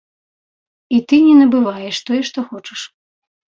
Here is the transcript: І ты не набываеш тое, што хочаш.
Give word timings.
І 0.97 1.01
ты 1.13 1.19
не 1.27 1.35
набываеш 1.43 1.97
тое, 2.09 2.21
што 2.33 2.49
хочаш. 2.49 2.79